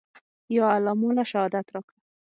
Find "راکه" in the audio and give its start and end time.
1.75-1.93